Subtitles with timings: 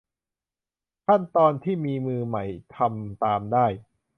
[1.05, 2.43] ขั้นตอนที่มือใหม่
[2.75, 3.65] ทำตามได้